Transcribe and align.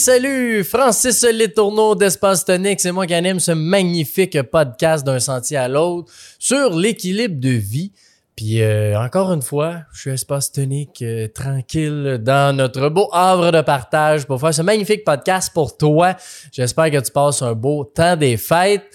salut! 0.00 0.64
Francis 0.64 1.22
Letourneau 1.24 1.94
d'Espace 1.94 2.46
Tonique, 2.46 2.80
c'est 2.80 2.90
moi 2.90 3.06
qui 3.06 3.12
anime 3.12 3.38
ce 3.38 3.52
magnifique 3.52 4.40
podcast 4.44 5.04
d'un 5.04 5.18
sentier 5.18 5.58
à 5.58 5.68
l'autre 5.68 6.10
sur 6.38 6.74
l'équilibre 6.74 7.38
de 7.38 7.50
vie. 7.50 7.92
Puis 8.34 8.62
euh, 8.62 8.98
encore 8.98 9.30
une 9.30 9.42
fois, 9.42 9.82
je 9.92 10.00
suis 10.00 10.10
Espace 10.10 10.52
Tonique 10.52 11.02
euh, 11.02 11.28
tranquille 11.28 12.18
dans 12.22 12.56
notre 12.56 12.88
beau 12.88 13.10
havre 13.12 13.52
de 13.52 13.60
partage 13.60 14.26
pour 14.26 14.40
faire 14.40 14.54
ce 14.54 14.62
magnifique 14.62 15.04
podcast 15.04 15.52
pour 15.52 15.76
toi. 15.76 16.16
J'espère 16.50 16.90
que 16.90 17.00
tu 17.00 17.12
passes 17.12 17.42
un 17.42 17.52
beau 17.52 17.84
temps 17.84 18.16
des 18.16 18.38
fêtes. 18.38 18.86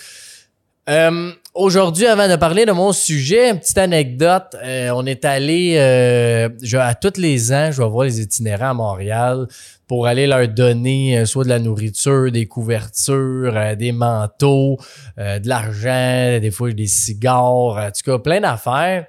Euh, 0.90 1.32
Aujourd'hui, 1.58 2.06
avant 2.06 2.28
de 2.28 2.36
parler 2.36 2.66
de 2.66 2.74
mon 2.74 2.92
sujet, 2.92 3.50
une 3.50 3.60
petite 3.60 3.78
anecdote. 3.78 4.58
Euh, 4.62 4.90
on 4.94 5.06
est 5.06 5.24
allé 5.24 5.78
euh, 5.78 6.50
à 6.74 6.96
tous 6.96 7.18
les 7.18 7.54
ans, 7.54 7.72
je 7.72 7.82
vais 7.82 7.88
voir 7.88 8.04
les 8.04 8.20
itinérants 8.20 8.72
à 8.72 8.74
Montréal 8.74 9.48
pour 9.88 10.06
aller 10.06 10.28
leur 10.28 10.50
donner 10.50 11.18
euh, 11.18 11.26
soit 11.26 11.46
de 11.46 11.50
la 11.50 11.60
nourriture, 11.60 12.30
des 12.30 12.46
couvertures, 12.46 13.78
des 13.78 13.94
manteaux, 13.94 14.78
de 15.18 15.48
l'argent, 15.48 16.42
des 16.42 16.52
fois 16.52 16.74
des 16.74 16.88
cigares, 16.88 17.78
en 17.78 17.90
tout 17.90 18.04
cas 18.04 18.20
plein 18.20 18.42
d'affaires. 18.42 19.06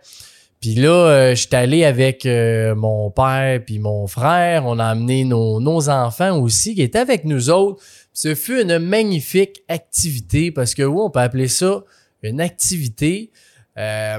Puis 0.60 0.76
là, 0.76 1.34
je 1.34 1.40
suis 1.40 1.56
allé 1.56 1.84
avec 1.84 2.26
mon 2.26 3.10
père 3.10 3.60
puis 3.66 3.80
mon 3.80 4.06
frère. 4.06 4.66
On 4.66 4.78
a 4.78 4.84
amené 4.84 5.24
nos, 5.24 5.58
nos 5.58 5.88
enfants 5.88 6.38
aussi 6.38 6.76
qui 6.76 6.82
étaient 6.82 7.00
avec 7.00 7.24
nous 7.24 7.50
autres. 7.50 7.82
Ce 8.12 8.36
fut 8.36 8.62
une 8.62 8.78
magnifique 8.78 9.62
activité 9.68 10.52
parce 10.52 10.76
que 10.76 10.84
oui, 10.84 11.00
on 11.02 11.10
peut 11.10 11.18
appeler 11.18 11.48
ça 11.48 11.82
une 12.26 12.40
activité 12.40 13.30
euh, 13.78 14.18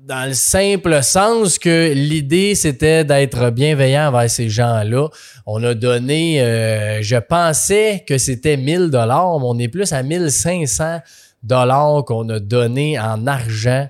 dans 0.00 0.28
le 0.28 0.34
simple 0.34 1.02
sens 1.02 1.58
que 1.58 1.92
l'idée, 1.92 2.54
c'était 2.54 3.04
d'être 3.04 3.50
bienveillant 3.50 4.08
envers 4.08 4.30
ces 4.30 4.48
gens-là. 4.48 5.08
On 5.46 5.62
a 5.64 5.74
donné, 5.74 6.40
euh, 6.40 7.02
je 7.02 7.16
pensais 7.16 8.04
que 8.06 8.16
c'était 8.16 8.56
1000 8.56 8.90
dollars, 8.90 9.38
mais 9.40 9.46
on 9.48 9.58
est 9.58 9.68
plus 9.68 9.92
à 9.92 10.02
1500 10.02 11.00
dollars 11.42 12.04
qu'on 12.04 12.28
a 12.28 12.38
donné 12.38 12.98
en 12.98 13.26
argent 13.26 13.88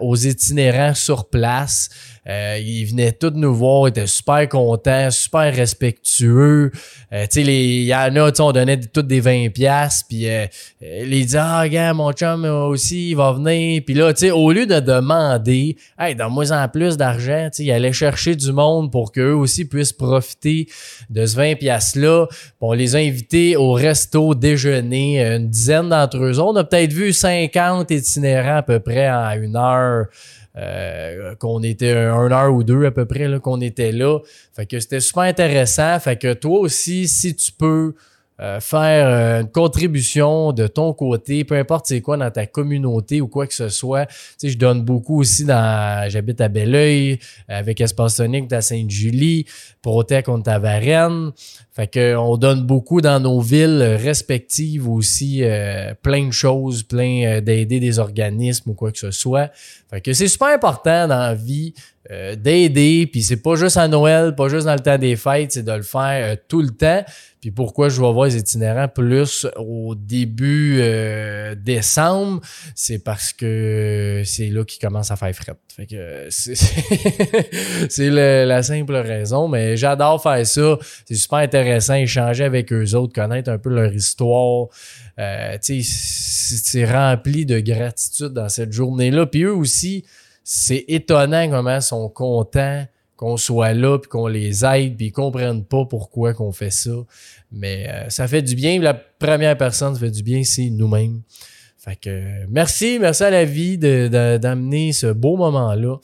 aux 0.00 0.16
itinérants 0.16 0.94
sur 0.94 1.30
place. 1.30 1.88
Euh, 2.26 2.58
ils 2.58 2.86
venaient 2.86 3.12
tous 3.12 3.32
nous 3.34 3.54
voir, 3.54 3.86
ils 3.86 3.90
étaient 3.90 4.06
super 4.06 4.48
contents, 4.48 5.10
super 5.10 5.54
respectueux. 5.54 6.70
Euh, 7.12 7.26
tu 7.30 7.44
sais, 7.44 7.54
il 7.54 7.84
y 7.84 7.94
en 7.94 8.16
a, 8.16 8.30
on 8.40 8.52
donnait 8.52 8.80
toutes 8.80 9.06
des 9.06 9.20
20 9.20 9.50
pièces 9.50 10.04
puis 10.08 10.28
euh, 10.28 10.46
les 10.80 11.24
disaient, 11.24 11.38
ah, 11.40 11.68
gars, 11.68 11.92
mon 11.92 12.12
chum 12.12 12.44
aussi, 12.44 13.10
il 13.10 13.16
va 13.16 13.32
venir. 13.32 13.82
Puis 13.84 13.94
là, 13.94 14.12
tu 14.14 14.20
sais, 14.20 14.30
au 14.30 14.50
lieu 14.52 14.66
de 14.66 14.80
demander, 14.80 15.76
hey, 15.98 16.14
donne-moi 16.14 16.50
en 16.50 16.68
plus 16.68 16.96
d'argent, 16.96 17.48
tu 17.52 17.58
sais, 17.58 17.64
ils 17.64 17.72
allaient 17.72 17.92
chercher 17.92 18.34
du 18.34 18.52
monde 18.52 18.90
pour 18.90 19.12
qu'eux 19.12 19.34
aussi 19.34 19.66
puissent 19.66 19.92
profiter 19.92 20.66
de 21.10 21.26
ce 21.26 21.36
20 21.36 21.56
pièces-là. 21.56 22.26
On 22.60 22.72
les 22.72 22.96
a 22.96 23.00
invités 23.00 23.56
au 23.56 23.72
resto 23.72 24.34
déjeuner, 24.34 25.22
une 25.22 25.50
dizaine 25.50 25.90
d'entre 25.90 26.16
eux. 26.18 26.40
On 26.40 26.56
a 26.56 26.64
peut-être 26.64 26.92
vu 26.92 27.12
50 27.12 27.90
itinérants 27.90 28.56
à 28.56 28.62
peu 28.62 28.80
près 28.80 29.10
en 29.10 29.30
une 29.32 29.56
heure. 29.56 30.06
Euh, 30.56 31.34
qu'on 31.34 31.64
était 31.64 31.90
un 31.90 32.30
heure 32.30 32.54
ou 32.54 32.62
deux 32.62 32.84
à 32.84 32.92
peu 32.92 33.06
près 33.06 33.40
qu'on 33.40 33.60
était 33.60 33.90
là. 33.90 34.20
Fait 34.52 34.66
que 34.66 34.78
c'était 34.78 35.00
super 35.00 35.24
intéressant. 35.24 35.98
Fait 35.98 36.16
que 36.16 36.32
toi 36.32 36.60
aussi, 36.60 37.08
si 37.08 37.34
tu 37.34 37.50
peux 37.50 37.94
euh, 38.40 38.58
faire 38.58 39.06
euh, 39.06 39.40
une 39.42 39.48
contribution 39.48 40.52
de 40.52 40.66
ton 40.66 40.92
côté, 40.92 41.44
peu 41.44 41.56
importe 41.56 41.86
c'est 41.86 42.00
quoi 42.00 42.16
dans 42.16 42.32
ta 42.32 42.46
communauté 42.46 43.20
ou 43.20 43.28
quoi 43.28 43.46
que 43.46 43.54
ce 43.54 43.68
soit. 43.68 44.06
Tu 44.06 44.14
sais, 44.38 44.48
je 44.48 44.58
donne 44.58 44.82
beaucoup 44.82 45.20
aussi 45.20 45.44
dans. 45.44 46.10
J'habite 46.10 46.40
à 46.40 46.48
Belleuil, 46.48 47.20
avec 47.46 47.80
Espace 47.80 48.16
Sonic 48.16 48.52
à 48.52 48.60
Sainte-Julie, 48.60 49.46
Protec, 49.82 50.28
on 50.28 50.40
à 50.42 50.58
Varennes. 50.58 51.30
Fait 51.72 51.86
que 51.86 52.16
on 52.16 52.36
donne 52.36 52.62
beaucoup 52.62 53.00
dans 53.00 53.20
nos 53.20 53.40
villes 53.40 53.98
respectives 54.00 54.88
aussi, 54.88 55.44
euh, 55.44 55.94
plein 56.02 56.26
de 56.26 56.32
choses, 56.32 56.82
plein 56.82 57.40
d'aider 57.40 57.78
des 57.78 58.00
organismes 58.00 58.70
ou 58.70 58.74
quoi 58.74 58.90
que 58.90 58.98
ce 58.98 59.12
soit. 59.12 59.50
Fait 59.90 60.00
que 60.00 60.12
c'est 60.12 60.28
super 60.28 60.48
important 60.48 61.06
dans 61.06 61.18
la 61.18 61.34
vie 61.34 61.72
d'aider, 62.10 63.08
puis 63.10 63.22
c'est 63.22 63.42
pas 63.42 63.54
juste 63.54 63.76
à 63.76 63.88
Noël, 63.88 64.34
pas 64.34 64.48
juste 64.48 64.66
dans 64.66 64.74
le 64.74 64.80
temps 64.80 64.98
des 64.98 65.16
fêtes, 65.16 65.52
c'est 65.52 65.62
de 65.62 65.72
le 65.72 65.82
faire 65.82 66.36
tout 66.48 66.60
le 66.60 66.68
temps. 66.68 67.02
Puis 67.44 67.50
pourquoi 67.50 67.90
je 67.90 68.00
vais 68.00 68.10
voir 68.10 68.24
les 68.24 68.38
itinérants 68.38 68.88
plus 68.88 69.46
au 69.58 69.94
début 69.94 70.78
euh, 70.80 71.54
décembre, 71.54 72.40
c'est 72.74 73.00
parce 73.00 73.34
que 73.34 74.22
c'est 74.24 74.46
là 74.46 74.64
qu'ils 74.64 74.80
commencent 74.80 75.10
à 75.10 75.16
faire 75.16 75.34
fret. 75.34 75.52
Fait 75.76 75.84
que 75.84 76.28
c'est 76.30 78.08
la 78.46 78.62
simple 78.62 78.94
raison, 78.94 79.46
mais 79.48 79.76
j'adore 79.76 80.22
faire 80.22 80.46
ça. 80.46 80.78
C'est 81.04 81.16
super 81.16 81.40
intéressant, 81.40 81.96
échanger 81.96 82.44
avec 82.44 82.72
eux 82.72 82.94
autres, 82.94 83.12
connaître 83.12 83.50
un 83.50 83.58
peu 83.58 83.68
leur 83.68 83.92
histoire. 83.92 84.68
Euh, 85.18 85.58
c'est 85.60 86.84
rempli 86.86 87.44
de 87.44 87.60
gratitude 87.60 88.32
dans 88.32 88.48
cette 88.48 88.72
journée-là. 88.72 89.26
Puis 89.26 89.42
eux 89.42 89.54
aussi, 89.54 90.06
c'est 90.44 90.84
étonnant 90.88 91.48
comment 91.48 91.76
ils 91.76 91.82
sont 91.82 92.08
contents 92.10 92.84
qu'on 93.16 93.36
soit 93.36 93.72
là 93.72 93.98
puis 93.98 94.10
qu'on 94.10 94.26
les 94.26 94.64
aide 94.64 94.96
puis 94.96 95.06
ils 95.06 95.12
comprennent 95.12 95.64
pas 95.64 95.84
pourquoi 95.86 96.34
qu'on 96.34 96.52
fait 96.52 96.70
ça. 96.70 96.90
Mais 97.50 97.88
euh, 97.88 98.08
ça 98.10 98.28
fait 98.28 98.42
du 98.42 98.54
bien. 98.54 98.78
La 98.80 98.94
première 98.94 99.56
personne 99.56 99.94
qui 99.94 100.00
fait 100.00 100.10
du 100.10 100.22
bien, 100.22 100.44
c'est 100.44 100.68
nous-mêmes. 100.68 101.22
Fait 101.78 101.96
que 101.96 102.46
merci, 102.48 102.98
merci 103.00 103.24
à 103.24 103.30
la 103.30 103.44
vie 103.44 103.78
d'amener 103.78 104.92
ce 104.92 105.06
beau 105.06 105.36
moment-là 105.36 105.96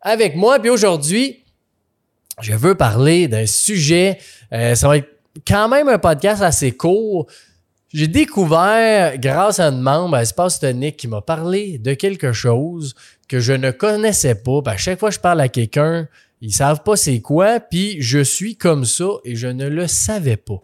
avec 0.00 0.36
moi. 0.36 0.58
Puis 0.58 0.70
aujourd'hui, 0.70 1.44
je 2.40 2.52
veux 2.54 2.76
parler 2.76 3.28
d'un 3.28 3.46
sujet. 3.46 4.18
Euh, 4.52 4.74
ça 4.74 4.88
va 4.88 4.98
être 4.98 5.08
quand 5.46 5.68
même 5.68 5.88
un 5.88 5.98
podcast 5.98 6.42
assez 6.42 6.72
court. 6.72 7.26
J'ai 7.92 8.08
découvert, 8.08 9.18
grâce 9.18 9.60
à 9.60 9.68
une 9.68 9.82
membre 9.82 10.16
à 10.16 10.22
Espace 10.22 10.58
Tonique, 10.58 10.96
qui 10.96 11.08
m'a 11.08 11.20
parlé 11.20 11.76
de 11.76 11.92
quelque 11.92 12.32
chose 12.32 12.94
que 13.28 13.38
je 13.38 13.52
ne 13.52 13.70
connaissais 13.70 14.34
pas. 14.34 14.60
à 14.64 14.78
chaque 14.78 14.98
fois 14.98 15.10
que 15.10 15.16
je 15.16 15.20
parle 15.20 15.42
à 15.42 15.48
quelqu'un, 15.48 16.08
ils 16.40 16.54
savent 16.54 16.82
pas 16.82 16.96
c'est 16.96 17.20
quoi, 17.20 17.60
puis 17.60 18.00
je 18.00 18.20
suis 18.20 18.56
comme 18.56 18.86
ça 18.86 19.08
et 19.24 19.36
je 19.36 19.46
ne 19.46 19.68
le 19.68 19.86
savais 19.88 20.38
pas. 20.38 20.62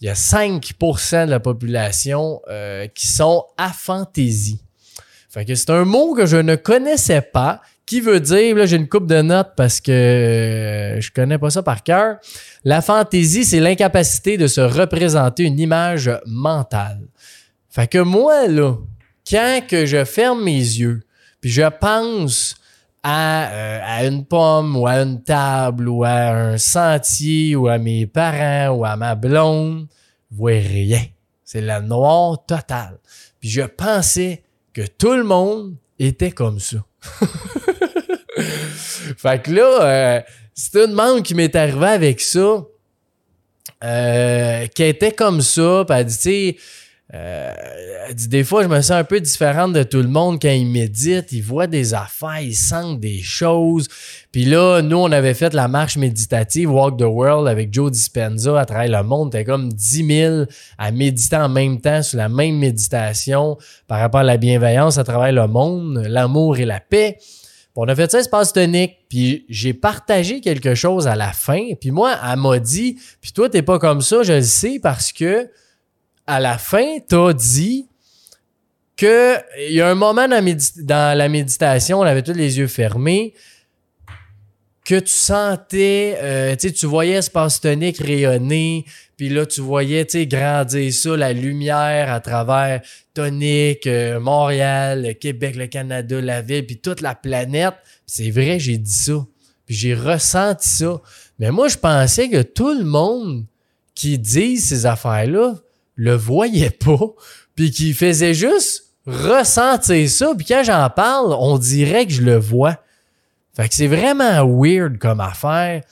Il 0.00 0.06
y 0.06 0.10
a 0.10 0.14
5% 0.14 1.26
de 1.26 1.30
la 1.30 1.38
population 1.38 2.42
euh, 2.48 2.88
qui 2.88 3.06
sont 3.06 3.44
fantaisie. 3.72 4.60
Fait 5.30 5.44
que 5.44 5.54
c'est 5.54 5.70
un 5.70 5.84
mot 5.84 6.14
que 6.14 6.26
je 6.26 6.36
ne 6.36 6.56
connaissais 6.56 7.22
pas, 7.22 7.62
qui 7.86 8.00
veut 8.00 8.20
dire, 8.20 8.56
là 8.56 8.66
j'ai 8.66 8.76
une 8.76 8.88
coupe 8.88 9.06
de 9.06 9.20
notes 9.20 9.52
parce 9.56 9.80
que 9.80 9.92
euh, 9.92 11.00
je 11.00 11.10
connais 11.10 11.38
pas 11.38 11.50
ça 11.50 11.62
par 11.62 11.82
cœur. 11.82 12.16
La 12.64 12.80
fantaisie, 12.80 13.44
c'est 13.44 13.60
l'incapacité 13.60 14.36
de 14.36 14.46
se 14.46 14.60
représenter 14.60 15.44
une 15.44 15.58
image 15.58 16.10
mentale. 16.26 17.00
Fait 17.68 17.86
que 17.88 17.98
moi, 17.98 18.46
là, 18.46 18.76
quand 19.28 19.60
que 19.68 19.84
je 19.84 20.04
ferme 20.04 20.44
mes 20.44 20.52
yeux, 20.52 21.02
puis 21.40 21.50
je 21.50 21.68
pense 21.80 22.54
euh, 23.06 23.80
à, 23.82 24.06
une 24.06 24.24
pomme 24.24 24.76
ou 24.76 24.86
à 24.86 25.02
une 25.02 25.22
table 25.22 25.88
ou 25.88 26.04
à 26.04 26.30
un 26.30 26.56
sentier 26.56 27.54
ou 27.54 27.68
à 27.68 27.76
mes 27.76 28.06
parents 28.06 28.74
ou 28.74 28.84
à 28.84 28.96
ma 28.96 29.14
blonde, 29.14 29.88
je 30.30 30.36
vois 30.36 30.52
rien. 30.52 31.04
C'est 31.44 31.60
la 31.60 31.80
noire 31.80 32.46
totale. 32.46 32.98
Puis 33.40 33.50
je 33.50 33.62
pensais 33.62 34.42
que 34.72 34.86
tout 34.86 35.12
le 35.12 35.24
monde 35.24 35.76
était 35.98 36.32
comme 36.32 36.60
ça. 36.60 36.78
fait 39.16 39.42
que 39.42 39.50
là, 39.52 39.82
euh, 39.82 40.20
c'était 40.54 40.84
une 40.84 40.92
membre 40.92 41.22
qui 41.22 41.34
m'est 41.34 41.54
arrivée 41.54 41.86
avec 41.86 42.20
ça, 42.20 42.64
euh, 43.82 44.66
qui 44.68 44.82
était 44.82 45.12
comme 45.12 45.40
ça, 45.40 45.84
puis 45.86 45.96
elle 45.98 46.06
dit, 46.06 46.16
tu 46.16 46.22
sais, 46.22 46.56
euh, 47.12 47.52
des 48.28 48.42
fois, 48.44 48.62
je 48.62 48.68
me 48.68 48.80
sens 48.80 48.92
un 48.92 49.04
peu 49.04 49.20
différente 49.20 49.72
de 49.72 49.82
tout 49.82 49.98
le 49.98 50.08
monde 50.08 50.40
quand 50.40 50.50
ils 50.50 50.66
méditent. 50.66 51.30
Ils 51.32 51.42
voient 51.42 51.66
des 51.66 51.94
affaires, 51.94 52.40
ils 52.40 52.56
sentent 52.56 52.98
des 52.98 53.20
choses. 53.20 53.88
Puis 54.32 54.44
là, 54.46 54.80
nous, 54.80 54.96
on 54.96 55.12
avait 55.12 55.34
fait 55.34 55.52
la 55.52 55.68
marche 55.68 55.96
méditative 55.96 56.72
Walk 56.72 56.98
the 56.98 57.02
World 57.02 57.46
avec 57.46 57.72
Joe 57.72 57.92
Dispenza 57.92 58.58
à 58.58 58.64
travers 58.64 59.02
le 59.02 59.06
monde. 59.06 59.32
T'es 59.32 59.44
comme 59.44 59.72
10 59.72 60.06
000 60.06 60.44
à 60.78 60.90
méditer 60.90 61.36
en 61.36 61.48
même 61.48 61.80
temps 61.80 62.02
sur 62.02 62.18
la 62.18 62.28
même 62.28 62.56
méditation 62.56 63.58
par 63.86 64.00
rapport 64.00 64.20
à 64.20 64.24
la 64.24 64.38
bienveillance 64.38 64.98
à 64.98 65.04
travers 65.04 65.32
le 65.32 65.46
monde, 65.46 66.02
l'amour 66.08 66.58
et 66.58 66.64
la 66.64 66.80
paix. 66.80 67.18
On 67.76 67.88
a 67.88 67.94
fait 67.94 68.10
ça 68.10 68.20
espace 68.20 68.52
tonique, 68.52 68.98
puis 69.08 69.44
j'ai 69.48 69.74
partagé 69.74 70.40
quelque 70.40 70.74
chose 70.74 71.08
à 71.08 71.16
la 71.16 71.32
fin. 71.32 71.70
Puis 71.80 71.90
moi, 71.90 72.16
elle 72.24 72.38
m'a 72.38 72.58
dit, 72.58 72.98
puis 73.20 73.32
toi, 73.32 73.48
t'es 73.48 73.62
pas 73.62 73.78
comme 73.78 74.00
ça, 74.00 74.22
je 74.22 74.34
le 74.34 74.42
sais, 74.42 74.78
parce 74.80 75.12
que 75.12 75.50
à 76.26 76.40
la 76.40 76.56
fin, 76.56 76.98
tu 77.08 77.16
as 77.16 77.32
dit 77.32 77.88
qu'il 78.96 79.42
y 79.70 79.80
a 79.80 79.88
un 79.88 79.96
moment 79.96 80.28
dans, 80.28 81.18
la 81.18 81.28
méditation, 81.28 81.98
on 81.98 82.02
avait 82.02 82.22
tous 82.22 82.32
les 82.32 82.58
yeux 82.58 82.68
fermés, 82.68 83.34
que 84.84 85.00
tu 85.00 85.12
sentais, 85.12 86.18
euh, 86.20 86.56
tu 86.56 86.86
voyais 86.86 87.14
espace 87.14 87.60
tonique 87.60 87.98
rayonner, 87.98 88.84
puis 89.16 89.28
là, 89.28 89.46
tu 89.46 89.60
voyais, 89.60 90.06
grandir 90.26 90.92
ça, 90.92 91.16
la 91.16 91.32
lumière 91.32 92.12
à 92.12 92.20
travers 92.20 92.82
tonique, 93.14 93.86
euh, 93.86 94.20
Montréal, 94.20 95.14
Québec, 95.20 95.56
le 95.56 95.68
Canada, 95.68 96.20
la 96.20 96.42
ville, 96.42 96.66
puis 96.66 96.78
toute 96.78 97.00
la 97.00 97.14
planète. 97.14 97.74
C'est 98.06 98.30
vrai, 98.30 98.58
j'ai 98.58 98.76
dit 98.76 98.92
ça. 98.92 99.24
Puis 99.66 99.74
j'ai 99.74 99.94
ressenti 99.94 100.68
ça. 100.68 101.00
Mais 101.38 101.50
moi, 101.50 101.68
je 101.68 101.78
pensais 101.78 102.28
que 102.28 102.42
tout 102.42 102.76
le 102.76 102.84
monde 102.84 103.46
qui 103.94 104.18
disent 104.18 104.68
ces 104.68 104.84
affaires-là 104.84 105.54
le 105.94 106.14
voyaient 106.14 106.70
pas, 106.70 107.14
puis 107.54 107.70
qui 107.70 107.94
faisaient 107.94 108.34
juste 108.34 108.90
ressentir 109.06 110.08
ça, 110.10 110.34
puis 110.36 110.46
quand 110.46 110.64
j'en 110.64 110.90
parle, 110.90 111.34
on 111.38 111.56
dirait 111.58 112.06
que 112.06 112.12
je 112.12 112.22
le 112.22 112.36
vois. 112.36 112.78
Fait 113.54 113.68
que 113.68 113.74
c'est 113.74 113.86
vraiment 113.86 114.44
weird 114.46 114.98
comme 114.98 115.20
affaire 115.20 115.82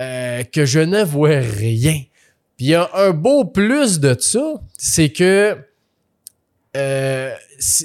euh, 0.00 0.42
que 0.44 0.64
je 0.64 0.80
ne 0.80 1.04
vois 1.04 1.40
rien. 1.40 2.00
Puis 2.56 2.66
il 2.66 2.70
y 2.70 2.74
a 2.74 2.90
un 2.94 3.10
beau 3.10 3.44
plus 3.44 4.00
de 4.00 4.16
ça, 4.18 4.54
c'est 4.78 5.10
que 5.10 5.56
euh, 6.76 7.34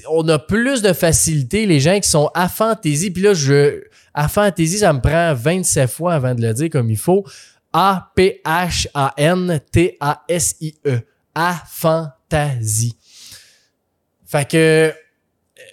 on 0.09 0.27
a 0.29 0.39
plus 0.39 0.81
de 0.81 0.93
facilité, 0.93 1.65
les 1.65 1.79
gens 1.79 1.99
qui 1.99 2.09
sont 2.09 2.31
à 2.33 2.47
fantaisie, 2.49 3.11
puis 3.11 3.21
là, 3.21 3.33
je, 3.33 3.83
à 4.13 4.29
fantaisie, 4.29 4.79
ça 4.79 4.93
me 4.93 5.01
prend 5.01 5.33
27 5.33 5.89
fois 5.89 6.13
avant 6.13 6.33
de 6.33 6.41
le 6.41 6.53
dire 6.53 6.69
comme 6.69 6.89
il 6.89 6.97
faut. 6.97 7.25
A-P-H-A-N-T-A-S-I-E. 7.73 8.41
À 11.35 11.61
fantaisie. 11.69 12.97
Fait 14.25 14.49
que 14.49 14.93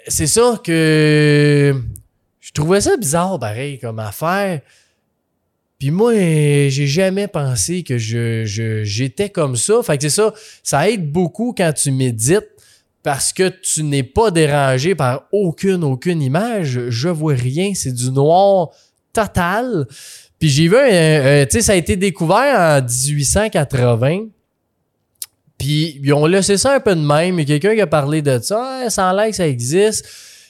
c'est 0.09 0.27
ça 0.27 0.61
que 0.63 1.75
je 2.45 2.53
trouvais 2.53 2.83
ça 2.83 2.95
bizarre, 2.99 3.39
pareil, 3.39 3.79
comme 3.79 3.99
affaire. 3.99 4.61
Puis 5.79 5.91
moi, 5.91 6.13
j'ai 6.13 6.87
jamais 6.87 7.27
pensé 7.27 7.83
que 7.83 7.97
je, 7.97 8.83
j'étais 8.85 9.31
comme 9.31 9.57
ça. 9.57 9.83
Fait 9.83 9.97
que 9.97 10.03
c'est 10.03 10.11
ça, 10.11 10.35
ça 10.63 10.91
aide 10.91 11.11
beaucoup 11.11 11.55
quand 11.57 11.73
tu 11.73 11.91
médites 11.91 12.51
parce 13.03 13.33
que 13.33 13.49
tu 13.49 13.83
n'es 13.83 14.03
pas 14.03 14.31
dérangé 14.31 14.95
par 14.95 15.25
aucune, 15.33 15.85
aucune 15.85 16.21
image. 16.21 16.91
Je 16.91 17.09
vois 17.09 17.35
rien, 17.35 17.73
c'est 17.75 17.95
du 17.95 18.11
noir 18.11 18.69
total. 19.15 19.87
Puis 20.39 20.51
j'ai 20.51 20.69
vu, 20.69 20.77
tu 21.49 21.51
sais, 21.51 21.63
ça 21.63 21.73
a 21.73 21.77
été 21.77 21.97
découvert 21.97 22.83
en 22.83 22.83
1880. 22.83 24.27
Puis 25.57 25.99
ils 26.03 26.13
ont 26.13 26.27
laissé 26.27 26.59
ça 26.59 26.75
un 26.75 26.81
peu 26.81 26.95
de 26.95 27.01
même. 27.01 27.41
Il 27.41 27.49
y 27.49 27.55
a 27.55 27.59
quelqu'un 27.59 27.75
qui 27.75 27.81
a 27.81 27.87
parlé 27.87 28.21
de 28.21 28.39
ça. 28.39 28.91
sans 28.91 29.13
l'air 29.13 29.29
que 29.31 29.37
ça 29.37 29.49
existe. 29.49 30.05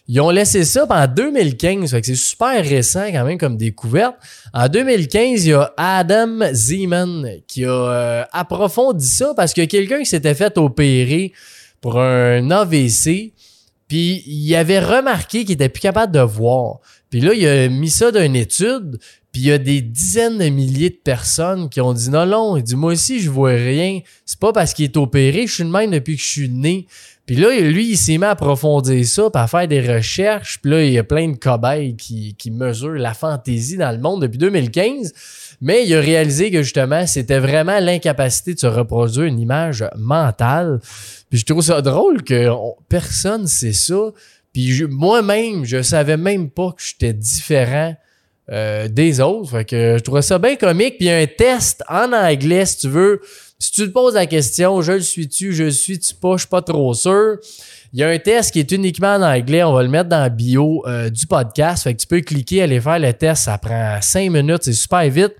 Ils 0.06 0.20
ont 0.20 0.30
laissé 0.30 0.64
ça 0.64 0.86
en 0.88 1.06
2015. 1.06 1.90
Fait 1.90 2.00
que 2.00 2.06
c'est 2.06 2.14
super 2.14 2.62
récent 2.62 3.06
quand 3.10 3.24
même 3.24 3.38
comme 3.38 3.56
découverte. 3.56 4.16
En 4.52 4.68
2015, 4.68 5.46
il 5.46 5.50
y 5.50 5.52
a 5.54 5.72
Adam 5.76 6.40
Zeman 6.52 7.40
qui 7.46 7.64
a 7.64 7.70
euh, 7.70 8.24
approfondi 8.32 9.06
ça 9.06 9.32
parce 9.34 9.58
a 9.58 9.66
quelqu'un 9.66 10.00
qui 10.00 10.06
s'était 10.06 10.34
fait 10.34 10.58
opérer 10.58 11.32
pour 11.80 11.98
un 11.98 12.50
AVC. 12.50 13.32
Puis 13.88 14.22
il 14.26 14.54
avait 14.56 14.80
remarqué 14.80 15.44
qu'il 15.44 15.52
était 15.52 15.68
plus 15.68 15.80
capable 15.80 16.12
de 16.12 16.20
voir. 16.20 16.80
Puis 17.08 17.20
là, 17.20 17.32
il 17.32 17.46
a 17.46 17.68
mis 17.68 17.90
ça 17.90 18.10
d'une 18.10 18.36
étude. 18.36 18.98
Puis 19.34 19.42
il 19.42 19.48
y 19.48 19.52
a 19.52 19.58
des 19.58 19.80
dizaines 19.80 20.38
de 20.38 20.48
milliers 20.48 20.90
de 20.90 21.00
personnes 21.02 21.68
qui 21.68 21.80
ont 21.80 21.92
dit 21.92 22.08
non, 22.08 22.24
non, 22.24 22.56
il 22.56 22.62
dit 22.62 22.76
moi 22.76 22.92
aussi 22.92 23.20
je 23.20 23.30
vois 23.30 23.50
rien. 23.50 24.00
C'est 24.24 24.38
pas 24.38 24.52
parce 24.52 24.74
qu'il 24.74 24.84
est 24.84 24.96
opéré, 24.96 25.48
je 25.48 25.54
suis 25.54 25.64
le 25.64 25.70
même 25.70 25.90
depuis 25.90 26.14
que 26.14 26.22
je 26.22 26.28
suis 26.28 26.48
né. 26.48 26.86
Puis 27.26 27.36
là, 27.36 27.58
lui, 27.58 27.92
il 27.92 27.96
s'est 27.96 28.18
mis 28.18 28.24
à 28.24 28.30
approfondir 28.30 29.04
ça, 29.06 29.30
puis 29.30 29.42
à 29.42 29.46
faire 29.46 29.66
des 29.66 29.80
recherches. 29.80 30.60
Puis 30.60 30.70
là, 30.70 30.84
il 30.84 30.92
y 30.92 30.98
a 30.98 31.04
plein 31.04 31.28
de 31.28 31.36
cobayes 31.36 31.96
qui, 31.96 32.34
qui 32.34 32.50
mesurent 32.50 32.98
la 32.98 33.14
fantaisie 33.14 33.78
dans 33.78 33.90
le 33.92 33.98
monde 33.98 34.22
depuis 34.22 34.36
2015. 34.38 35.12
Mais 35.62 35.86
il 35.86 35.94
a 35.94 36.00
réalisé 36.00 36.50
que 36.50 36.62
justement, 36.62 37.06
c'était 37.06 37.38
vraiment 37.38 37.80
l'incapacité 37.80 38.52
de 38.52 38.58
se 38.58 38.66
reproduire 38.66 39.24
une 39.24 39.40
image 39.40 39.84
mentale. 39.96 40.80
Puis 41.30 41.38
je 41.38 41.46
trouve 41.46 41.62
ça 41.62 41.80
drôle 41.80 42.22
que 42.22 42.50
personne 42.90 43.46
sait 43.46 43.72
ça. 43.72 44.10
Puis 44.52 44.84
moi-même, 44.88 45.64
je 45.64 45.80
savais 45.82 46.18
même 46.18 46.50
pas 46.50 46.72
que 46.72 46.82
j'étais 46.82 47.14
différent 47.14 47.96
euh, 48.50 48.88
des 48.88 49.20
autres. 49.20 49.50
Fait 49.50 49.64
que 49.64 49.96
je 49.96 50.02
trouvais 50.02 50.22
ça 50.22 50.38
bien 50.38 50.56
comique. 50.56 50.98
Puis 50.98 51.08
un 51.08 51.26
test 51.26 51.82
en 51.88 52.12
anglais, 52.12 52.66
si 52.66 52.78
tu 52.78 52.88
veux. 52.88 53.22
Si 53.64 53.70
tu 53.70 53.80
te 53.86 53.92
poses 53.92 54.12
la 54.12 54.26
question, 54.26 54.82
je 54.82 54.92
le 54.92 55.00
suis-tu, 55.00 55.54
je 55.54 55.64
le 55.64 55.70
suis-tu 55.70 56.14
pas, 56.14 56.34
je 56.34 56.40
suis 56.40 56.48
pas 56.48 56.60
trop 56.60 56.92
sûr. 56.92 57.38
Il 57.94 57.98
y 57.98 58.02
a 58.02 58.08
un 58.08 58.18
test 58.18 58.52
qui 58.52 58.60
est 58.60 58.70
uniquement 58.72 59.14
en 59.14 59.22
anglais. 59.22 59.64
On 59.64 59.72
va 59.72 59.82
le 59.82 59.88
mettre 59.88 60.10
dans 60.10 60.20
la 60.20 60.28
bio 60.28 60.84
euh, 60.86 61.08
du 61.08 61.26
podcast. 61.26 61.84
Fait 61.84 61.94
que 61.94 62.00
tu 62.00 62.06
peux 62.06 62.20
cliquer, 62.20 62.60
aller 62.60 62.78
faire 62.78 62.98
le 62.98 63.10
test. 63.14 63.44
Ça 63.44 63.56
prend 63.56 63.98
cinq 64.02 64.30
minutes, 64.30 64.64
c'est 64.64 64.74
super 64.74 65.08
vite. 65.08 65.32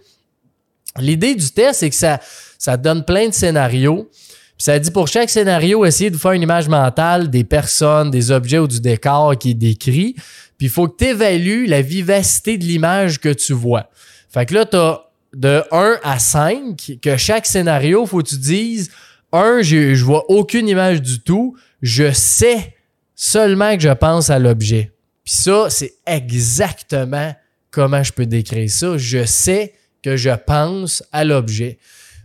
L'idée 0.99 1.35
du 1.35 1.51
test, 1.51 1.81
c'est 1.81 1.91
que 1.91 1.97
ça, 1.97 2.19
ça 2.57 2.79
donne 2.79 3.05
plein 3.05 3.29
de 3.29 3.35
scénarios. 3.35 4.09
Puis 4.11 4.65
ça 4.65 4.79
dit 4.79 4.91
pour 4.91 5.07
chaque 5.07 5.29
scénario, 5.29 5.85
essayer 5.85 6.09
de 6.09 6.17
faire 6.17 6.33
une 6.33 6.43
image 6.43 6.67
mentale 6.67 7.29
des 7.29 7.45
personnes, 7.45 8.11
des 8.11 8.31
objets 8.31 8.59
ou 8.59 8.67
du 8.67 8.81
décor 8.81 9.37
qui 9.37 9.51
est 9.51 9.55
décrit. 9.55 10.15
Puis 10.57 10.69
il 10.69 10.71
faut 10.71 10.89
que 10.89 10.97
tu 10.97 11.11
évalues 11.11 11.67
la 11.67 11.83
vivacité 11.83 12.57
de 12.57 12.65
l'image 12.65 13.21
que 13.21 13.35
tu 13.35 13.53
vois. 13.53 13.91
Fait 14.31 14.47
que 14.47 14.55
là, 14.55 14.65
tu 14.65 14.79
as 14.79 15.04
de 15.35 15.63
1 15.71 15.99
à 16.03 16.19
5, 16.19 16.99
que 17.03 17.17
chaque 17.17 17.47
scénario, 17.47 18.07
faut 18.07 18.23
que 18.23 18.29
tu 18.29 18.39
dises 18.39 18.91
1, 19.33 19.63
je, 19.63 19.95
je 19.95 20.05
vois 20.05 20.25
aucune 20.31 20.69
image 20.69 21.03
du 21.03 21.21
tout, 21.21 21.57
je 21.83 22.13
sais 22.13 22.75
seulement 23.15 23.77
que 23.77 23.83
je 23.83 23.91
pense 23.91 24.31
à 24.31 24.39
l'objet. 24.39 24.93
Puis 25.25 25.35
ça, 25.35 25.71
c'est 25.71 25.95
exactement 26.07 27.35
comment 27.71 28.03
je 28.03 28.13
peux 28.13 28.27
décrire 28.27 28.71
ça. 28.71 28.97
Je 28.99 29.25
sais 29.25 29.75
que 30.03 30.17
je 30.17 30.31
pense 30.31 31.03
à 31.13 31.25
l'objet. 31.25 31.79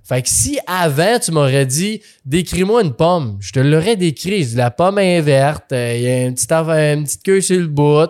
Fait 0.09 0.23
que 0.23 0.29
si 0.29 0.57
avant, 0.65 1.19
tu 1.19 1.31
m'aurais 1.31 1.67
dit, 1.67 2.01
décris-moi 2.25 2.81
une 2.81 2.93
pomme, 2.93 3.37
je 3.39 3.51
te 3.51 3.59
l'aurais 3.59 3.95
décrit. 3.95 4.43
La 4.55 4.71
pomme 4.71 4.97
est 4.97 5.21
verte, 5.21 5.71
euh, 5.71 5.93
il 5.95 6.01
y 6.01 6.07
a 6.07 6.25
une 6.25 6.33
petite, 6.33 6.51
une 6.51 7.03
petite 7.03 7.21
queue 7.21 7.41
sur 7.41 7.59
le 7.59 7.67
bout, 7.67 8.09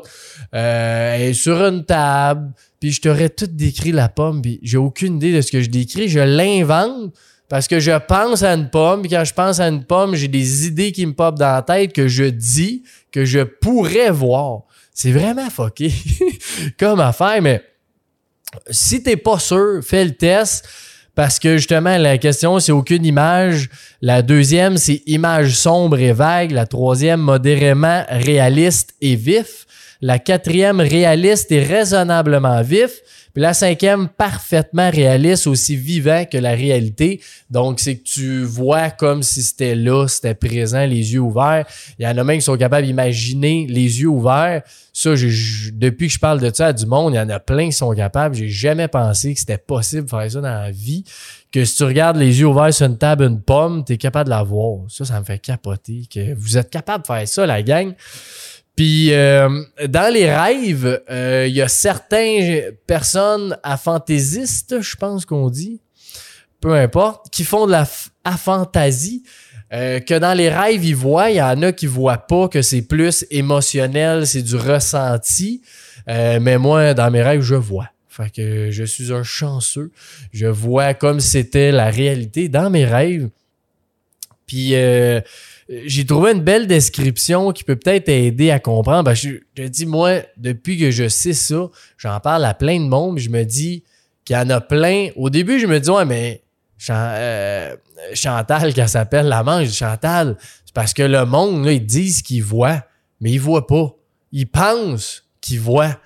euh, 0.55 1.15
elle 1.15 1.21
est 1.23 1.33
sur 1.33 1.61
une 1.61 1.83
table, 1.83 2.53
puis 2.79 2.93
je 2.93 3.01
t'aurais 3.01 3.27
tout 3.27 3.47
décrit 3.47 3.91
la 3.91 4.07
pomme, 4.07 4.41
puis 4.41 4.61
j'ai 4.63 4.77
aucune 4.77 5.17
idée 5.17 5.33
de 5.33 5.41
ce 5.41 5.51
que 5.51 5.61
je 5.61 5.69
décris. 5.69 6.07
Je 6.07 6.21
l'invente 6.21 7.13
parce 7.49 7.67
que 7.67 7.81
je 7.81 7.91
pense 7.91 8.43
à 8.43 8.53
une 8.53 8.69
pomme, 8.69 9.01
puis 9.01 9.11
quand 9.11 9.25
je 9.25 9.33
pense 9.33 9.59
à 9.59 9.67
une 9.67 9.83
pomme, 9.83 10.15
j'ai 10.15 10.29
des 10.29 10.67
idées 10.67 10.93
qui 10.93 11.05
me 11.05 11.13
popent 11.13 11.37
dans 11.37 11.51
la 11.51 11.63
tête 11.63 11.91
que 11.91 12.07
je 12.07 12.23
dis, 12.23 12.83
que 13.11 13.25
je 13.25 13.41
pourrais 13.41 14.11
voir. 14.11 14.61
C'est 14.93 15.11
vraiment 15.11 15.49
fucké 15.49 15.91
comme 16.79 17.01
affaire, 17.01 17.41
mais 17.41 17.61
si 18.69 19.03
t'es 19.03 19.17
pas 19.17 19.37
sûr, 19.37 19.81
fais 19.83 20.05
le 20.05 20.15
test. 20.15 20.65
Parce 21.19 21.37
que 21.37 21.57
justement, 21.57 21.97
la 21.97 22.17
question, 22.17 22.59
c'est 22.59 22.71
aucune 22.71 23.05
image. 23.05 23.69
La 24.01 24.21
deuxième, 24.21 24.77
c'est 24.77 25.03
image 25.05 25.51
sombre 25.51 25.99
et 25.99 26.13
vague. 26.13 26.51
La 26.51 26.65
troisième, 26.65 27.19
modérément 27.19 28.05
réaliste 28.07 28.93
et 29.01 29.17
vif. 29.17 29.65
La 29.99 30.17
quatrième, 30.17 30.79
réaliste 30.79 31.51
et 31.51 31.61
raisonnablement 31.61 32.61
vif. 32.61 33.01
Puis 33.33 33.41
la 33.41 33.53
cinquième, 33.53 34.07
parfaitement 34.07 34.89
réaliste, 34.89 35.47
aussi 35.47 35.75
vivant 35.75 36.25
que 36.25 36.37
la 36.37 36.51
réalité. 36.51 37.21
Donc, 37.49 37.79
c'est 37.79 37.97
que 37.97 38.03
tu 38.03 38.43
vois 38.43 38.89
comme 38.89 39.23
si 39.23 39.43
c'était 39.43 39.75
là, 39.75 40.07
c'était 40.07 40.33
présent, 40.33 40.85
les 40.85 41.13
yeux 41.13 41.19
ouverts. 41.19 41.65
Il 41.97 42.05
y 42.05 42.07
en 42.07 42.17
a 42.17 42.23
même 42.23 42.37
qui 42.37 42.45
sont 42.45 42.57
capables 42.57 42.85
d'imaginer 42.85 43.67
les 43.69 44.01
yeux 44.01 44.07
ouverts. 44.07 44.63
Ça, 44.93 45.11
depuis 45.13 46.07
que 46.07 46.13
je 46.13 46.19
parle 46.19 46.39
de 46.41 46.51
ça 46.53 46.67
à 46.67 46.73
du 46.73 46.85
monde, 46.85 47.13
il 47.13 47.17
y 47.17 47.19
en 47.19 47.29
a 47.29 47.39
plein 47.39 47.67
qui 47.67 47.73
sont 47.73 47.93
capables. 47.93 48.35
J'ai 48.35 48.49
jamais 48.49 48.87
pensé 48.87 49.33
que 49.33 49.39
c'était 49.39 49.57
possible 49.57 50.05
de 50.05 50.09
faire 50.09 50.31
ça 50.31 50.41
dans 50.41 50.47
la 50.47 50.71
vie. 50.71 51.03
Que 51.51 51.65
si 51.65 51.77
tu 51.77 51.83
regardes 51.83 52.17
les 52.17 52.39
yeux 52.39 52.47
ouverts 52.47 52.73
sur 52.73 52.85
une 52.85 52.97
table, 52.97 53.23
une 53.23 53.41
pomme, 53.41 53.83
tu 53.85 53.93
es 53.93 53.97
capable 53.97 54.25
de 54.25 54.35
la 54.35 54.43
voir. 54.43 54.81
Ça, 54.89 55.05
ça 55.05 55.19
me 55.19 55.25
fait 55.25 55.39
capoter. 55.39 56.03
Que 56.13 56.33
vous 56.35 56.57
êtes 56.57 56.69
capable 56.69 57.03
de 57.03 57.07
faire 57.07 57.27
ça, 57.27 57.45
la 57.45 57.63
gang. 57.63 57.93
Puis 58.79 59.11
euh, 59.11 59.61
dans 59.89 60.09
les 60.09 60.33
rêves, 60.33 61.01
euh, 61.11 61.45
il 61.49 61.53
y 61.53 61.61
a 61.61 61.67
certaines 61.67 62.71
personnes 62.87 63.57
afantaisistes, 63.61 64.79
je 64.79 64.95
pense 64.95 65.25
qu'on 65.25 65.49
dit, 65.49 65.81
peu 66.61 66.73
importe, 66.75 67.29
qui 67.29 67.43
font 67.43 67.67
de 67.67 67.73
la 67.73 67.85
fantasie. 68.37 69.23
Euh, 69.73 69.99
que 69.99 70.13
dans 70.13 70.33
les 70.33 70.47
rêves, 70.47 70.85
ils 70.85 70.95
voient, 70.95 71.29
il 71.29 71.35
y 71.35 71.41
en 71.41 71.61
a 71.61 71.73
qui 71.73 71.87
voient 71.87 72.19
pas, 72.19 72.47
que 72.47 72.61
c'est 72.61 72.81
plus 72.81 73.25
émotionnel, 73.31 74.25
c'est 74.25 74.43
du 74.43 74.55
ressenti. 74.55 75.61
mais 76.07 76.57
moi, 76.57 76.93
dans 76.93 77.11
mes 77.11 77.21
rêves, 77.21 77.41
je 77.41 77.55
vois. 77.55 77.89
Fait 78.07 78.29
que 78.29 78.71
je 78.71 78.85
suis 78.85 79.11
un 79.11 79.23
chanceux. 79.23 79.91
Je 80.31 80.47
vois 80.47 80.93
comme 80.93 81.19
c'était 81.19 81.73
la 81.73 81.89
réalité 81.89 82.47
dans 82.47 82.69
mes 82.69 82.85
rêves. 82.85 83.27
Puis 84.47 84.73
j'ai 85.69 86.05
trouvé 86.05 86.31
une 86.31 86.41
belle 86.41 86.65
description 86.65 87.51
qui 87.51 87.63
peut 87.63 87.75
peut-être 87.75 88.09
aider 88.09 88.49
à 88.49 88.59
comprendre. 88.59 89.03
Ben, 89.03 89.13
je 89.13 89.37
te 89.53 89.61
dis, 89.61 89.85
moi, 89.85 90.21
depuis 90.37 90.79
que 90.79 90.89
je 90.89 91.07
sais 91.07 91.33
ça, 91.33 91.69
j'en 91.97 92.19
parle 92.19 92.45
à 92.45 92.55
plein 92.55 92.79
de 92.79 92.87
monde, 92.87 93.19
je 93.19 93.29
me 93.29 93.43
dis 93.43 93.83
qu'il 94.25 94.35
y 94.35 94.39
en 94.39 94.49
a 94.49 94.61
plein. 94.61 95.09
Au 95.15 95.29
début, 95.29 95.59
je 95.59 95.67
me 95.67 95.79
dis, 95.79 95.89
ouais, 95.89 96.05
mais 96.05 96.43
euh, 96.89 97.75
Chantal, 98.13 98.73
qui 98.75 98.87
s'appelle 98.87 99.27
la 99.27 99.43
manche, 99.43 99.71
Chantal, 99.71 100.37
c'est 100.65 100.73
parce 100.73 100.93
que 100.93 101.03
le 101.03 101.25
monde, 101.25 101.65
là, 101.65 101.71
ils 101.71 101.85
disent 101.85 102.23
qu'ils 102.23 102.43
voient, 102.43 102.83
mais 103.21 103.31
ils 103.31 103.39
voient 103.39 103.67
pas. 103.67 103.95
Ils 104.31 104.47
pensent 104.47 105.23
qu'ils 105.39 105.59
voient. 105.59 105.99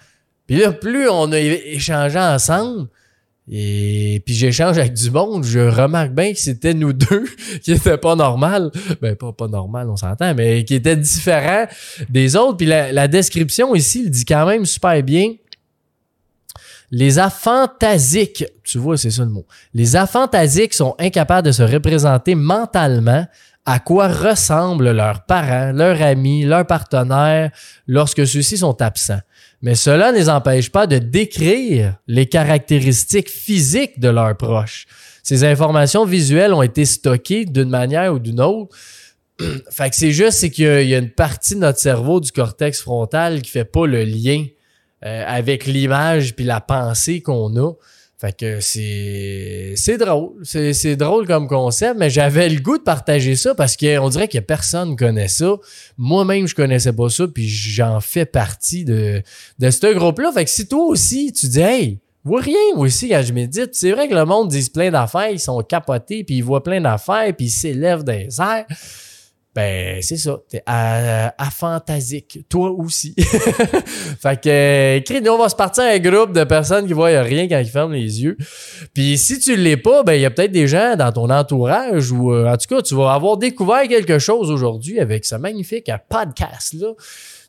Puis 0.46 0.58
là, 0.58 0.74
plus 0.74 1.08
on 1.10 1.32
a 1.32 1.39
échangé 1.39 2.20
ensemble, 2.20 2.89
et 3.51 4.21
puis 4.25 4.33
j'échange 4.33 4.77
avec 4.77 4.93
du 4.93 5.12
monde, 5.12 5.43
je 5.43 5.59
remarque 5.59 6.12
bien 6.12 6.31
que 6.31 6.39
c'était 6.39 6.73
nous 6.73 6.93
deux 6.93 7.25
qui 7.63 7.73
étaient 7.73 7.97
pas 7.97 8.15
normal. 8.15 8.71
Ben 9.01 9.15
pas, 9.15 9.33
pas 9.33 9.47
normal, 9.47 9.89
on 9.89 9.97
s'entend, 9.97 10.33
mais 10.33 10.63
qui 10.63 10.75
étaient 10.75 10.95
différents 10.95 11.65
des 12.09 12.35
autres. 12.38 12.57
Puis 12.57 12.67
la, 12.67 13.07
description 13.07 13.75
ici, 13.75 14.03
il 14.05 14.09
dit 14.09 14.23
quand 14.23 14.45
même 14.45 14.65
super 14.65 15.01
bien. 15.03 15.33
Les 16.89 17.19
aphantasiques, 17.19 18.45
tu 18.63 18.77
vois, 18.77 18.97
c'est 18.97 19.09
ça 19.09 19.23
le 19.23 19.31
mot. 19.31 19.45
Les 19.73 19.95
aphantasiques 19.95 20.73
sont 20.73 20.95
incapables 21.00 21.47
de 21.47 21.51
se 21.51 21.63
représenter 21.63 22.35
mentalement 22.35 23.25
à 23.65 23.79
quoi 23.79 24.07
ressemblent 24.09 24.91
leurs 24.91 25.25
parents, 25.25 25.71
leurs 25.71 26.01
amis, 26.01 26.43
leurs 26.43 26.67
partenaires 26.67 27.50
lorsque 27.88 28.27
ceux-ci 28.27 28.57
sont 28.57 28.81
absents. 28.81 29.21
Mais 29.63 29.75
cela 29.75 30.12
ne 30.12 30.17
les 30.17 30.27
empêche 30.27 30.70
pas 30.70 30.88
de 30.88 30.98
décrire 30.98 31.96
les 32.05 32.25
caractéristiques 32.25 33.29
physiques 33.29 33.98
de 33.98 34.10
leurs 34.10 34.36
proches. 34.36 34.86
Ces 35.24 35.46
informations 35.46 36.03
visuelles 36.03 36.53
ont 36.53 36.62
été 36.62 36.84
stockées 36.84 37.46
d'une 37.46 37.70
manière 37.70 38.13
ou 38.13 38.20
d'une 38.20 38.41
autre. 38.41 38.75
c'est 39.91 40.12
juste 40.12 40.51
qu'il 40.51 40.65
y, 40.65 40.93
a 40.93 40.98
une 40.98 41.10
partie 41.10 41.55
de 41.55 41.62
notre 41.62 41.79
cerveau 41.79 42.20
du 42.20 42.34
cortex 42.34 42.82
frontal 42.82 43.41
qui 43.41 43.51
fait 43.51 43.63
pas 43.63 43.88
le 43.88 44.03
lien 44.03 44.46
euh, 45.05 45.24
avec 45.25 45.65
l'image 45.65 46.36
puis 46.36 46.43
la 46.43 46.60
pensée 46.60 47.22
qu'on 47.22 47.55
a. 47.55 47.72
Fait 48.23 48.31
que 48.31 48.61
c'est 48.61 49.73
c'est 49.75 49.97
drôle, 49.97 50.31
c'est 50.43 50.95
drôle 50.95 51.27
comme 51.27 51.45
concept, 51.45 51.97
mais 51.99 52.09
j'avais 52.09 52.47
le 52.47 52.61
goût 52.61 52.77
de 52.77 52.83
partager 52.83 53.35
ça 53.35 53.53
parce 53.53 53.75
qu'on 53.75 54.07
dirait 54.07 54.29
que 54.29 54.37
personne 54.37 54.91
ne 54.91 54.95
connaît 54.95 55.27
ça. 55.27 55.57
Moi-même, 55.97 56.47
je 56.47 56.55
connaissais 56.55 56.93
pas 56.93 57.09
ça, 57.09 57.27
puis 57.27 57.49
j'en 57.49 57.99
fais 57.99 58.23
partie 58.23 58.85
de, 58.85 59.21
de 59.59 59.69
ce 59.69 59.93
groupe-là. 59.93 60.31
Fait 60.31 60.45
que 60.45 60.49
si 60.49 60.65
toi 60.69 60.85
aussi, 60.85 61.33
tu 61.33 61.47
dis 61.47 61.59
Hey, 61.59 61.99
vois 62.23 62.39
rien 62.39 62.55
moi 62.77 62.85
aussi 62.85 63.09
quand 63.09 63.21
je 63.21 63.33
médite. 63.33 63.71
C'est 63.73 63.91
vrai 63.91 64.07
que 64.07 64.15
le 64.15 64.23
monde 64.23 64.47
dit 64.47 64.69
plein 64.69 64.89
d'affaires, 64.89 65.29
ils 65.29 65.37
sont 65.37 65.61
capotés, 65.61 66.23
puis 66.23 66.37
ils 66.37 66.43
voient 66.45 66.63
plein 66.63 66.79
d'affaires, 66.79 67.35
puis 67.35 67.47
ils 67.47 67.49
s'élèvent 67.49 68.05
des 68.05 68.29
airs. 68.39 68.65
Ben, 69.55 70.01
c'est 70.01 70.17
ça. 70.17 70.39
T'es 70.50 70.63
aphantasique. 70.65 72.39
Toi 72.50 72.72
aussi. 72.72 73.13
fait 74.19 74.41
que, 74.41 75.19
nous, 75.19 75.31
on 75.31 75.38
va 75.38 75.50
se 75.50 75.55
partir 75.55 75.83
un 75.83 76.00
groupe 76.00 76.33
de 76.33 76.43
personnes 76.43 76.88
qui 76.88 76.93
voient 76.93 77.22
rien 77.22 77.48
quand 77.48 77.60
ils 77.60 77.69
ferment 77.69 77.93
les 77.93 78.24
yeux. 78.24 78.36
Puis 78.93 79.17
si 79.17 79.38
tu 79.38 79.55
l'es 79.55 79.77
pas, 79.77 80.03
ben, 80.03 80.13
il 80.13 80.22
y 80.22 80.25
a 80.25 80.31
peut-être 80.31 80.51
des 80.51 80.67
gens 80.67 80.95
dans 80.95 81.12
ton 81.12 81.29
entourage 81.29 82.12
ou, 82.12 82.33
euh, 82.33 82.51
en 82.51 82.57
tout 82.57 82.75
cas, 82.75 82.81
tu 82.81 82.95
vas 82.95 83.13
avoir 83.13 83.38
découvert 83.38 83.88
quelque 83.88 84.17
chose 84.17 84.50
aujourd'hui 84.50 85.00
avec 85.00 85.24
ce 85.24 85.36
magnifique 85.36 85.91
podcast-là. 86.10 86.93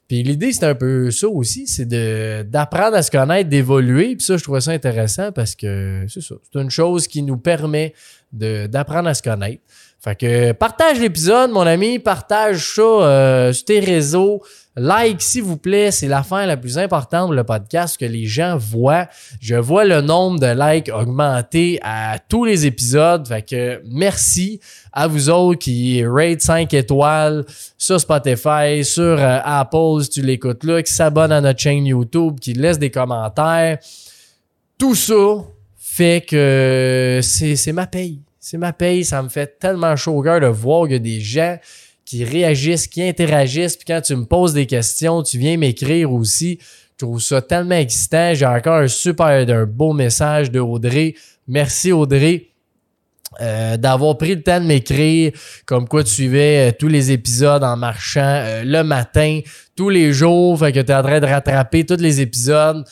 Puis 0.07 0.23
l'idée, 0.23 0.53
c'est 0.53 0.67
un 0.67 0.75
peu 0.75 1.11
ça 1.11 1.29
aussi, 1.29 1.67
c'est 1.67 1.87
de 1.87 2.43
d'apprendre 2.43 2.95
à 2.95 3.03
se 3.03 3.11
connaître, 3.11 3.49
d'évoluer. 3.49 4.17
Puis 4.17 4.27
ça, 4.27 4.37
je 4.37 4.43
trouvais 4.43 4.61
ça 4.61 4.73
intéressant 4.73 5.33
parce 5.33 5.55
que 5.55 6.05
c'est 6.09 6.21
ça. 6.21 6.35
C'est 6.43 6.61
une 6.61 6.71
chose 6.71 7.09
qui 7.09 7.23
nous 7.23 7.39
permet 7.39 7.95
d'apprendre 8.33 9.09
à 9.09 9.15
se 9.15 9.23
connaître. 9.23 9.63
Fait 10.05 10.17
que 10.17 10.53
partage 10.53 11.01
l'épisode, 11.01 11.51
mon 11.51 11.63
ami, 11.63 11.99
partage 11.99 12.75
ça 12.75 12.83
euh, 12.83 13.55
sur 13.55 13.65
tes 13.65 13.81
réseaux. 13.81 14.43
Like, 14.77 15.23
s'il 15.23 15.45
vous 15.45 15.57
plaît, 15.57 15.91
c'est 15.93 16.09
l'affaire 16.09 16.47
la 16.47 16.59
plus 16.59 16.77
importante 16.77 17.29
pour 17.29 17.33
le 17.33 17.43
podcast 17.43 17.97
que 17.97 18.05
les 18.05 18.27
gens 18.27 18.59
voient. 18.59 19.09
Je 19.41 19.55
vois 19.55 19.87
le 19.87 20.03
nombre 20.03 20.41
de 20.41 20.49
likes 20.49 20.91
augmenter 20.93 21.79
à 21.83 22.19
tous 22.19 22.45
les 22.45 22.67
épisodes. 22.67 23.27
Fait 23.27 23.41
que 23.41 23.81
merci 23.87 24.61
à 24.93 25.07
vous 25.07 25.31
autres 25.31 25.61
qui 25.61 26.05
rate 26.05 26.43
5 26.43 26.75
étoiles 26.75 27.47
sur 27.79 27.99
Spotify, 27.99 28.85
sur 28.85 29.03
euh, 29.03 29.39
Apple 29.43 30.03
si 30.03 30.11
tu 30.11 30.21
l'écoutes 30.21 30.65
là, 30.65 30.83
qui 30.83 30.93
s'abonnent 30.93 31.33
à 31.33 31.41
notre 31.41 31.61
chaîne 31.61 31.87
YouTube, 31.87 32.39
qui 32.41 32.53
laissent 32.53 32.79
des 32.79 32.91
commentaires. 32.91 33.79
Tout 34.77 34.97
ça 34.97 35.15
fait 35.79 36.27
que 36.29 37.21
c'est 37.23 37.73
ma 37.73 37.87
paye. 37.87 38.21
C'est 38.47 38.59
ma 38.59 38.75
paye, 38.75 39.07
ça 39.07 39.23
me 39.23 39.31
fait 39.31 39.59
tellement 39.59 39.97
chaud 39.97 40.23
de 40.23 40.47
voir 40.49 40.83
qu'il 40.83 40.93
y 40.93 40.97
a 40.97 40.99
des 40.99 41.19
gens 41.19 41.57
qui 42.05 42.25
réagissent, 42.25 42.87
qui 42.87 43.03
interagissent, 43.03 43.75
puis 43.75 43.87
quand 43.87 44.03
tu 44.03 44.15
me 44.15 44.27
poses 44.27 44.53
des 44.53 44.67
questions, 44.67 45.23
tu 45.23 45.39
viens 45.39 45.57
m'écrire 45.57 46.13
aussi. 46.13 46.59
Je 46.61 47.07
trouve 47.07 47.23
ça 47.23 47.41
tellement 47.41 47.77
excitant. 47.77 48.35
J'ai 48.35 48.45
encore 48.45 48.81
un 48.81 48.87
super, 48.87 49.29
un 49.49 49.65
beau 49.65 49.95
message 49.95 50.51
de 50.51 50.61
Audrey. 50.61 51.15
Merci 51.49 51.91
Audrey. 51.91 52.49
Euh, 53.41 53.79
d'avoir 53.79 54.19
pris 54.19 54.35
le 54.35 54.43
temps 54.43 54.61
de 54.61 54.67
m'écrire 54.67 55.33
comme 55.65 55.89
quoi 55.89 56.05
tu 56.05 56.13
suivais 56.13 56.69
euh, 56.69 56.73
tous 56.79 56.89
les 56.89 57.13
épisodes 57.13 57.65
en 57.65 57.77
marchant 57.79 58.21
euh, 58.21 58.63
le 58.63 58.85
matin, 58.85 59.41
tous 59.75 59.89
les 59.89 60.13
jours, 60.13 60.59
fait 60.59 60.71
que 60.71 60.81
tu 60.81 60.93
es 60.93 60.95
en 60.95 61.03
train 61.03 61.19
de 61.19 61.27
rattraper 61.27 61.85
tous 61.87 61.97
les 61.97 62.21
épisodes 62.21 62.85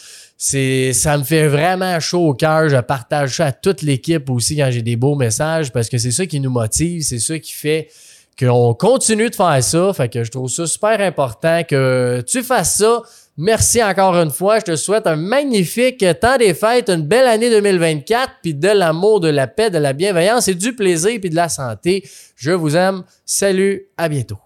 c'est 0.44 0.92
ça 0.92 1.16
me 1.18 1.22
fait 1.22 1.46
vraiment 1.46 2.00
chaud 2.00 2.30
au 2.30 2.34
cœur. 2.34 2.68
Je 2.68 2.76
partage 2.78 3.36
ça 3.36 3.46
à 3.46 3.52
toute 3.52 3.80
l'équipe 3.80 4.28
aussi 4.28 4.56
quand 4.56 4.72
j'ai 4.72 4.82
des 4.82 4.96
beaux 4.96 5.14
messages 5.14 5.70
parce 5.70 5.88
que 5.88 5.98
c'est 5.98 6.10
ça 6.10 6.26
qui 6.26 6.40
nous 6.40 6.50
motive, 6.50 7.02
c'est 7.02 7.20
ça 7.20 7.38
qui 7.38 7.52
fait 7.52 7.88
qu'on 8.36 8.74
continue 8.74 9.30
de 9.30 9.36
faire 9.36 9.62
ça. 9.62 9.92
Fait 9.92 10.08
que 10.08 10.24
je 10.24 10.32
trouve 10.32 10.50
ça 10.50 10.66
super 10.66 11.00
important 11.00 11.62
que 11.62 12.24
tu 12.26 12.42
fasses 12.42 12.78
ça. 12.78 13.02
Merci 13.36 13.84
encore 13.84 14.16
une 14.16 14.32
fois. 14.32 14.58
Je 14.58 14.64
te 14.64 14.74
souhaite 14.74 15.06
un 15.06 15.14
magnifique 15.14 16.04
temps 16.20 16.36
des 16.36 16.54
fêtes, 16.54 16.90
une 16.90 17.06
belle 17.06 17.28
année 17.28 17.48
2024, 17.48 18.32
puis 18.42 18.52
de 18.52 18.68
l'amour, 18.68 19.20
de 19.20 19.28
la 19.28 19.46
paix, 19.46 19.70
de 19.70 19.78
la 19.78 19.92
bienveillance 19.92 20.48
et 20.48 20.56
du 20.56 20.74
plaisir, 20.74 21.20
puis 21.20 21.30
de 21.30 21.36
la 21.36 21.48
santé. 21.48 22.02
Je 22.34 22.50
vous 22.50 22.76
aime. 22.76 23.04
Salut, 23.24 23.86
à 23.96 24.08
bientôt. 24.08 24.38